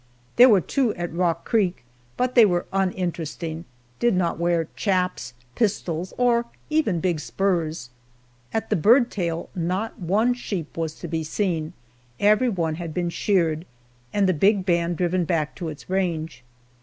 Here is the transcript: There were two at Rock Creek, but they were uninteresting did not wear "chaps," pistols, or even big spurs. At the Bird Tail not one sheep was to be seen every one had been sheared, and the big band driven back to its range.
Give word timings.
There 0.35 0.49
were 0.49 0.61
two 0.61 0.95
at 0.95 1.13
Rock 1.13 1.45
Creek, 1.45 1.83
but 2.17 2.33
they 2.33 2.43
were 2.43 2.65
uninteresting 2.73 3.65
did 3.99 4.15
not 4.15 4.39
wear 4.39 4.67
"chaps," 4.75 5.35
pistols, 5.53 6.11
or 6.17 6.45
even 6.71 6.99
big 6.99 7.19
spurs. 7.19 7.91
At 8.51 8.71
the 8.71 8.75
Bird 8.75 9.11
Tail 9.11 9.51
not 9.53 9.99
one 9.99 10.33
sheep 10.33 10.75
was 10.75 10.95
to 11.01 11.07
be 11.07 11.23
seen 11.23 11.73
every 12.19 12.49
one 12.49 12.73
had 12.81 12.95
been 12.95 13.11
sheared, 13.11 13.63
and 14.11 14.27
the 14.27 14.33
big 14.33 14.65
band 14.65 14.97
driven 14.97 15.23
back 15.23 15.53
to 15.57 15.69
its 15.69 15.87
range. 15.87 16.43